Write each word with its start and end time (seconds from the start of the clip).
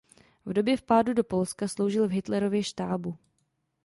V 0.45 0.53
době 0.53 0.77
vpádu 0.77 1.13
do 1.13 1.23
Polska 1.23 1.67
sloužil 1.67 2.07
v 2.07 2.11
Hitlerově 2.11 2.63
štábu. 2.63 3.17